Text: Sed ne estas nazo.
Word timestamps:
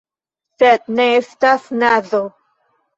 Sed 0.63 0.89
ne 1.01 1.07
estas 1.21 1.71
nazo. 1.85 2.27